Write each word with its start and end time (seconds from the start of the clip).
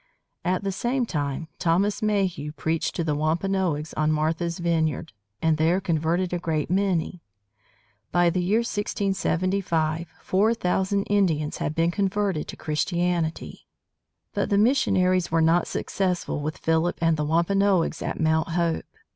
At 0.43 0.63
the 0.63 0.71
same 0.71 1.05
time, 1.05 1.47
Thomas 1.59 2.01
Mayhew 2.01 2.53
preached 2.53 2.95
to 2.95 3.03
the 3.03 3.13
Wampanoags 3.13 3.93
on 3.93 4.11
Martha's 4.11 4.57
Vineyard, 4.57 5.13
and 5.43 5.57
there 5.57 5.79
converted 5.79 6.33
a 6.33 6.39
great 6.39 6.71
many. 6.71 7.21
By 8.11 8.31
the 8.31 8.41
year 8.41 8.61
1675, 8.61 10.07
four 10.19 10.55
thousand 10.55 11.03
Indians 11.03 11.57
had 11.57 11.75
been 11.75 11.91
converted 11.91 12.47
to 12.47 12.57
Christianity. 12.57 13.67
But 14.33 14.49
the 14.49 14.57
missionaries 14.57 15.29
were 15.31 15.39
not 15.39 15.67
successful 15.67 16.39
with 16.41 16.57
Philip 16.57 16.97
and 16.99 17.15
the 17.15 17.23
Wampanoags 17.25 18.01
at 18.01 18.19
Mount 18.19 18.47
Hope. 18.47 18.85